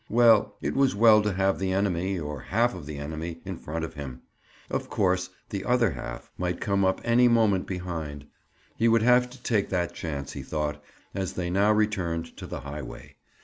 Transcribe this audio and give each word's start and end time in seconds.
Well, 0.09 0.55
it 0.63 0.73
was 0.73 0.95
well 0.95 1.21
to 1.21 1.31
have 1.31 1.59
the 1.59 1.71
enemy—or 1.73 2.39
half 2.41 2.73
of 2.73 2.87
the 2.87 2.97
enemy—in 2.97 3.59
front 3.59 3.85
of 3.85 3.93
him. 3.93 4.23
Of 4.67 4.89
course, 4.89 5.29
the 5.51 5.63
other 5.63 5.91
half 5.91 6.31
might 6.39 6.59
come 6.59 6.83
up 6.83 7.01
any 7.03 7.27
moment 7.27 7.67
behind. 7.67 8.25
He 8.77 8.87
would 8.87 9.03
have 9.03 9.29
to 9.29 9.43
take 9.43 9.69
that 9.69 9.93
chance, 9.93 10.33
he 10.33 10.41
thought, 10.41 10.83
as 11.13 11.33
they 11.33 11.51
now 11.51 11.71
returned 11.71 12.35
to 12.37 12.47
the 12.47 12.61
highway. 12.61 13.13